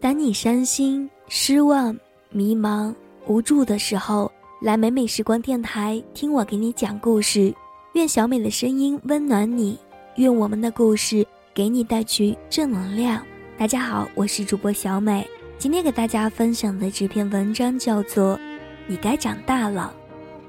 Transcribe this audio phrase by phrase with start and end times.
[0.00, 1.96] 当你伤心、失望、
[2.30, 2.94] 迷茫、
[3.26, 4.30] 无助的时候，
[4.62, 7.52] 来美美时光电台听我给你讲故事。
[7.94, 9.76] 愿小美的声音温暖你，
[10.14, 13.20] 愿我们的故事给你带去正能量。
[13.56, 18.36] 大家好，我是主播小美，今天给大家分享的这篇文章叫做
[18.86, 19.92] 《你该长大了》，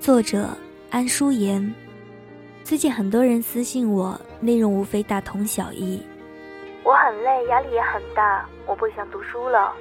[0.00, 0.50] 作者
[0.88, 1.74] 安淑妍。
[2.62, 6.00] 最近很多人私信我，内容无非大同小异。
[6.84, 9.72] 我很累，压力也很大，我不想读书了。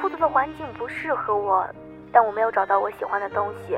[0.00, 1.66] 复读的环境不适合我，
[2.12, 3.76] 但我没有找到我喜欢的东西，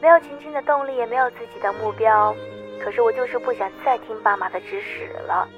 [0.00, 2.34] 没有前进的动力，也没有自己的目标。
[2.82, 5.48] 可是我就是不想再听爸妈的指使了。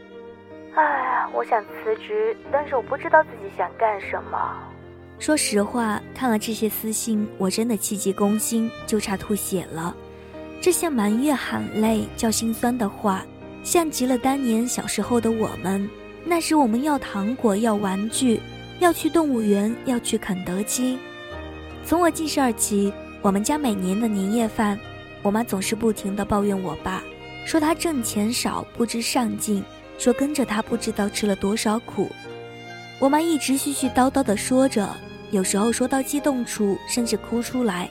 [0.75, 4.57] 唉，我想辞职，但是我不知道自己想干什么。
[5.19, 9.95] 说实话，看了这些私信，我真的气急攻心，就差吐血了。
[10.61, 13.23] 这些埋怨、喊累、叫心酸的话，
[13.62, 15.89] 像极了当年小时候的我们。
[16.25, 18.41] 那时我们要糖果，要玩具，
[18.81, 20.99] 要去动物园，要去肯德基。
[21.85, 22.92] 从我记事儿起，
[23.23, 24.79] 我们家每年的年夜饭，
[25.23, 27.03] 我妈总是不停地抱怨我爸，
[27.47, 29.65] 说他挣钱少，不知上进，
[29.97, 32.11] 说跟着他不知道吃了多少苦。
[32.98, 34.89] 我妈一直絮絮叨叨地说着，
[35.31, 37.89] 有时候说到激动处，甚至哭出来。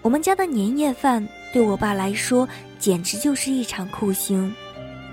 [0.00, 4.54] 我们家的年夜饭对我爸来说，简直就是一场酷刑。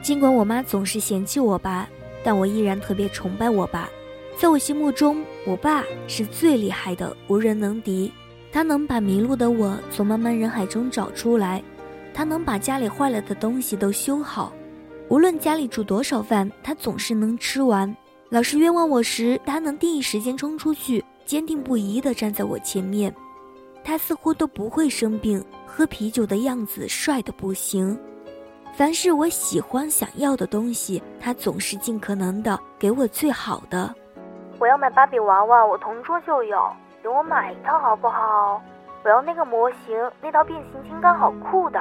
[0.02, 1.90] 尽管我妈总是嫌弃我爸。
[2.24, 3.90] 但我依然特别崇拜我爸，
[4.38, 8.12] 在我心目中，我爸是最厉害的，无人能敌。
[8.52, 11.64] 他能把迷路的我从茫茫人海中找出来，
[12.14, 14.52] 他能把家里坏了的东西都修好，
[15.08, 17.96] 无论家里煮多少饭，他总是能吃完。
[18.30, 23.14] 老师冤枉我时，他能第一时间冲出去，坚定不移地站在我前面。
[23.84, 27.98] 他似乎都不会生病，喝啤酒的样子帅得不行。
[28.74, 33.94] 凡是我喜欢、想要的东西，他总是尽可能的给我最好的。
[34.60, 36.58] 我要买芭比娃娃，我同桌就有，
[37.04, 38.62] 给我买一套好不好？
[39.04, 41.80] 我要那个模型，那套变形金刚好酷的。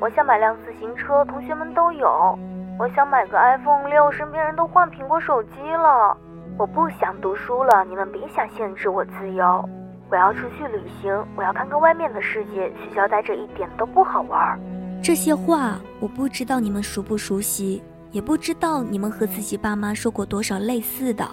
[0.00, 2.36] 我想买辆自行车，同学们都有。
[2.78, 6.16] 我想买个 iPhone 六，身边人都换苹果手机了。
[6.58, 9.64] 我不想读书了，你们别想限制我自由。
[10.10, 14.58] 我要出去旅行，我要看看外面的世界，学校待着一点都不好玩。
[15.02, 21.26] 这些话我不知道你们熟不熟悉，也不知道你们和自己爸妈说过多少类似的。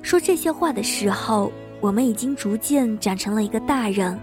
[0.00, 1.50] 说这些话的时候，
[1.80, 4.18] 我们已经逐渐长成了一个大人，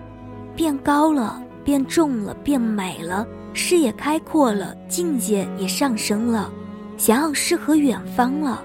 [0.56, 6.50] 变高了，变重了，变美了，视野开阔了，境界也上升了，
[6.98, 8.64] 想要诗和远方了。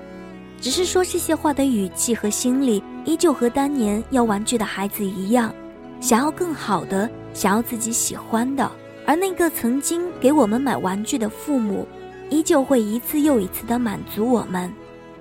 [0.60, 5.52] 只是说这些话的语气和心里，依旧和当年要玩具的孩子一样，
[6.00, 8.70] 想要更好的，想要自己喜欢的。
[9.04, 11.86] 而那个曾经给我们买玩具的父母，
[12.30, 14.72] 依旧会一次又一次地满足我们，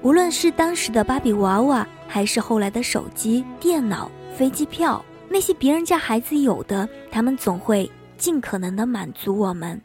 [0.01, 9.81] 无论是当时的芭比娃娃，还是后来的手机、电脑、飞机票，那些别人家孩子有的，他们总会尽可能地满足我们。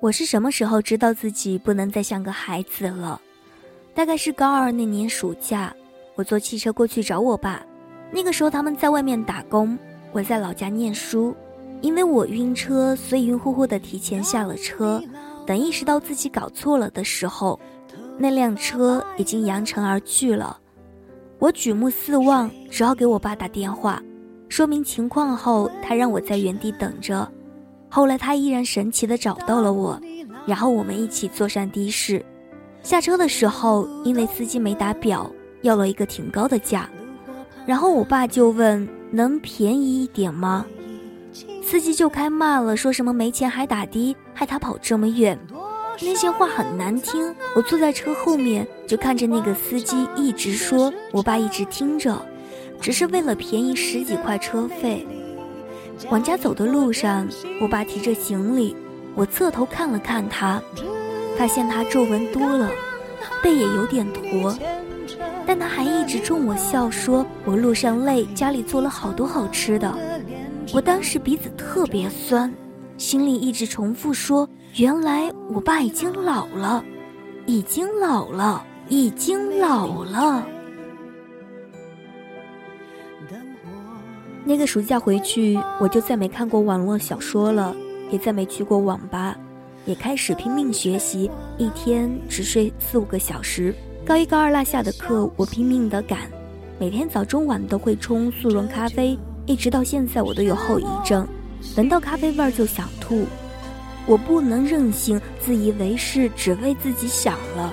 [0.00, 3.20] 我是什么时候知道自己不能再像个孩子了？
[3.94, 5.72] 大概是高二那年暑假，
[6.16, 7.64] 我坐汽车过去找我爸，
[8.10, 9.78] 那个时候他们在外面打工，
[10.10, 11.34] 我在老家念书。
[11.82, 15.02] 因为我晕车，所以晕乎乎的提前下了车。
[15.44, 17.58] 等意识到自己搞错了的时候，
[18.16, 20.56] 那辆车已经扬长而去了。
[21.40, 24.00] 我举目四望，只好给我爸打电话，
[24.48, 27.28] 说明情况后，他让我在原地等着。
[27.88, 30.00] 后来他依然神奇的找到了我，
[30.46, 32.24] 然后我们一起坐上的士。
[32.82, 35.28] 下车的时候，因为司机没打表，
[35.62, 36.88] 要了一个挺高的价。
[37.66, 40.64] 然后我爸就问：“能便宜一点吗？”
[41.62, 45.38] 司机就开骂了，说什么没钱还打的，害他跑这么远，
[46.00, 47.34] 那些话很难听。
[47.56, 52.20] 我坐在车后面，就看着那个司机一直说，我爸一直听着，
[52.80, 55.06] 只是为了便宜十几块车费。
[56.10, 57.26] 往家走的路上，
[57.60, 58.76] 我爸提着行李，
[59.14, 60.60] 我侧头看了看他，
[61.38, 62.70] 发现他皱纹多了，
[63.42, 64.54] 背也有点驼，
[65.46, 70.11] 但他还一直冲我笑，说我路上累，家里做了好多好吃的。
[70.74, 72.50] 我当时鼻子特别酸，
[72.96, 76.82] 心里一直重复说：“原来我爸已经老了，
[77.44, 80.46] 已经老了，已经老了。”
[84.44, 87.76] 那个暑假回去，我就再没看过网络小说了，
[88.10, 89.36] 也再没去过网吧，
[89.84, 93.74] 也开始拼命学习，一天只睡四五个小时。
[94.06, 96.20] 高一高二落下的课，我拼命的赶，
[96.80, 99.18] 每天早中晚都会冲速溶咖啡。
[99.46, 101.26] 一直到现在，我都有后遗症，
[101.76, 103.26] 闻到咖啡味儿就想吐。
[104.06, 107.72] 我不能任性、自以为是，只为自己想了。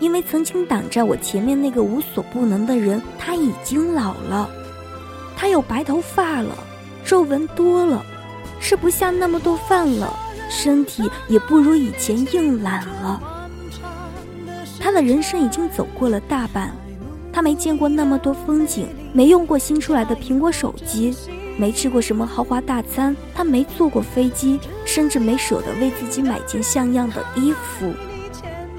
[0.00, 4.48] 因为曾经挡在我前面那个无所不能的人，他已经老了，
[5.36, 6.56] 他有白头发了，
[7.04, 8.04] 皱纹多了，
[8.60, 10.12] 吃不下那么多饭了，
[10.48, 13.20] 身体也不如以前硬朗了。
[14.80, 16.74] 他的人生已经走过了大半，
[17.40, 21.16] 他没见过那么多风景，没用过新出来的苹果手机，
[21.56, 27.94] 没吃过什么豪华大餐，他没坐过飞机，甚至没舍得为自己买件像样的衣服。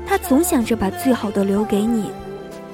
[0.05, 2.11] 他总想着把最好的留给你，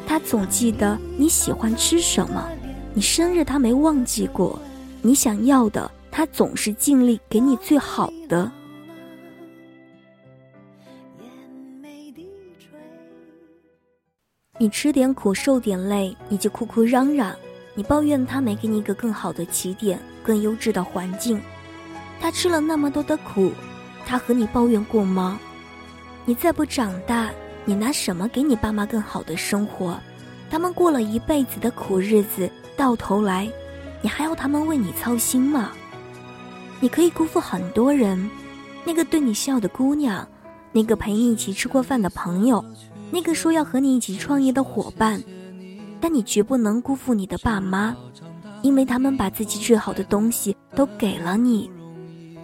[0.05, 2.45] 他总记得你喜欢吃什么，
[2.93, 4.59] 你生日他没忘记过，
[5.01, 8.51] 你想要的他总是尽力给你最好的。
[14.59, 17.35] 你吃点苦受点累，你就哭哭嚷嚷，
[17.75, 21.39] 你抱怨他没给你一个更好的起点，更优质的环境。
[22.19, 23.51] 他吃了那么多的苦，
[24.05, 25.39] 他和你抱怨过吗？
[26.25, 27.29] 你再不长大，
[27.65, 29.95] 你拿什么给你爸妈更好的生活？
[30.49, 33.47] 他们过了一辈子的苦日子，到头来，
[34.01, 35.71] 你还要他们为你操心吗？
[36.79, 38.29] 你可以辜负很多人，
[38.83, 40.27] 那个对你笑的姑娘，
[40.71, 42.63] 那个陪你一起吃过饭的朋友，
[43.11, 45.23] 那个说要和你一起创业的伙伴，
[45.99, 47.95] 但你绝不能辜负你的爸妈，
[48.61, 51.69] 因为他们把自己最好的东西都给了你。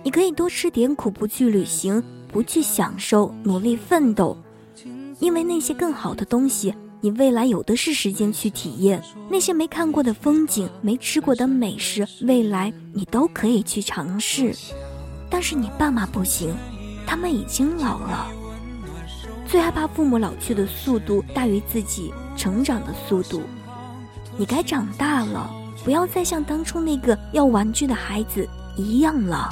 [0.04, 2.04] 你可以多吃点苦，不去旅行。
[2.34, 4.36] 不去享受，努力奋斗，
[5.20, 9.00] 因为那些更好的东西，你未来有的是时间去体验。
[9.30, 14.52] 那些没看过的风景，没吃过的美食，未来你都可以去尝试。
[15.30, 16.56] 但是你爸妈不行，
[17.06, 18.28] 他们已经老了。
[19.54, 23.44] 最害怕父母老去的速度大于自己成长的速度。
[24.36, 25.48] 你该长大了，
[25.84, 29.48] 不要再像当初那个要玩具的孩子一样了。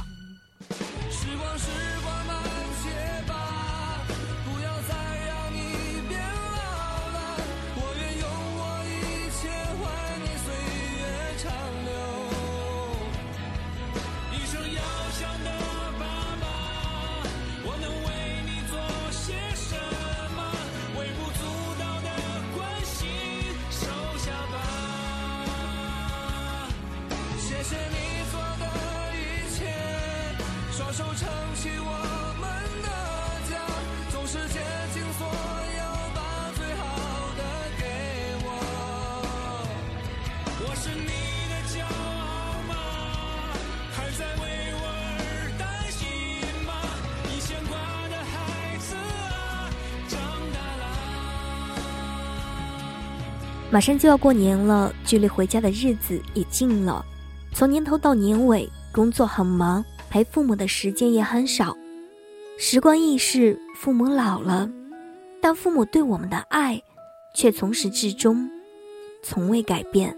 [53.71, 57.06] 马上就要过年了，距离回家的日子也近了。
[57.53, 59.83] 从年头到年尾，工作很忙。
[60.09, 61.73] 陪父母的时间也很少，
[62.57, 64.69] 时光易逝，父母老了，
[65.39, 66.83] 但父母对我们的爱，
[67.33, 68.50] 却从始至终，
[69.23, 70.13] 从未改变。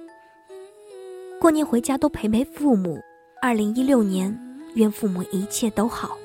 [1.40, 3.00] 过年回家多陪陪父母。
[3.40, 4.36] 二零一六年，
[4.74, 6.18] 愿父母一切都好。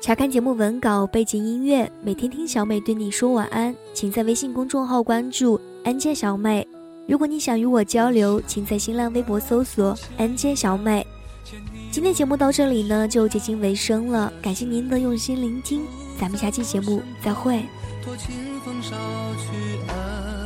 [0.00, 6.66] 查看节目文稿、背景音乐，每天听小美对你说晚安，请在微信公众号关注“安见小美”。
[7.08, 11.04] 如果你想与我交流，请在新浪微博搜索“安见小美”。
[11.90, 14.32] 今天节目到这里呢，就接近尾声了。
[14.40, 15.82] 感谢您的用心聆听，
[16.18, 17.60] 咱们下期节目再会。
[18.06, 18.72] 是你的
[19.88, 20.37] 家。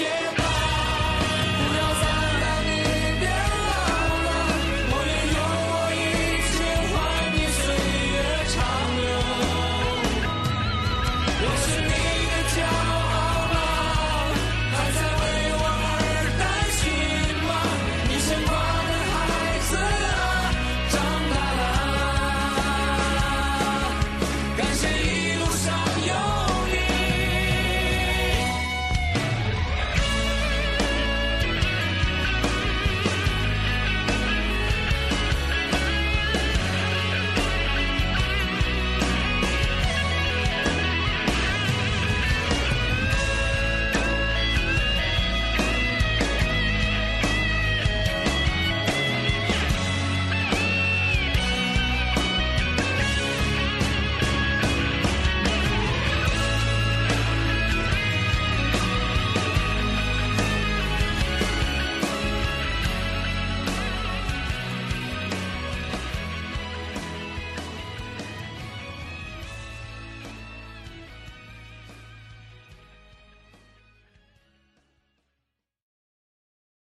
[0.00, 0.39] Yeah.